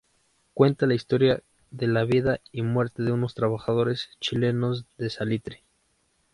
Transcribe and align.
Cuenta 0.55 0.87
la 0.87 0.95
historia 0.95 1.43
de 1.69 1.85
la 1.85 2.05
vida 2.05 2.41
y 2.51 2.63
muerte 2.63 3.03
de 3.03 3.11
unos 3.11 3.35
trabajadores 3.35 4.09
chilenos 4.19 4.87
de 4.97 5.11
salitre. 5.11 5.63